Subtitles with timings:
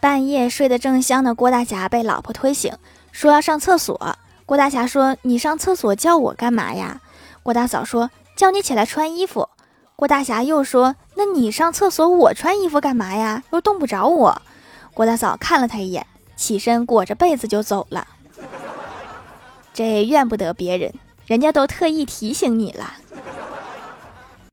[0.00, 2.72] 半夜睡得正香的郭大侠被老婆推醒
[3.12, 4.16] 说要上厕所。
[4.46, 7.00] 郭大侠说你上厕所叫我干嘛呀？
[7.42, 9.48] 郭大嫂说叫你起来穿衣服。
[9.96, 13.44] 郭大侠又说那你上厕所我穿衣服干嘛呀？
[13.52, 14.42] 又冻不着我。
[14.94, 18.06] 郭大嫂看了他一眼起身裹着被子就走了。
[19.74, 20.92] 这怨不得别人
[21.26, 22.94] 人家都特意提醒你了。